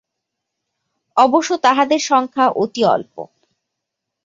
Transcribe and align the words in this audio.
অবশ্য 1.17 1.49
তাঁহাদের 1.57 2.01
সংখ্যা 2.01 2.45
অতি 2.55 2.81
অল্প। 2.85 3.15